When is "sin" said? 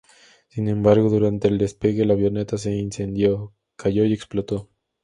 0.47-0.67